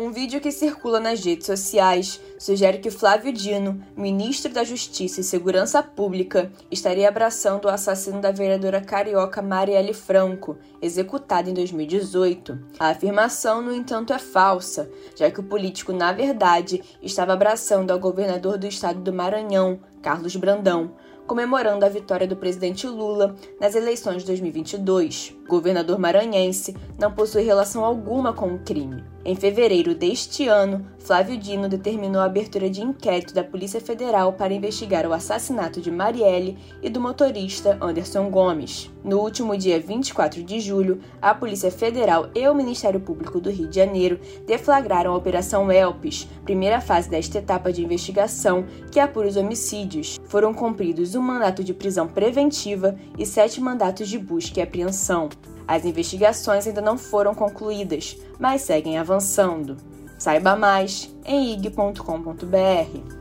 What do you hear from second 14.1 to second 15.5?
é falsa, já que o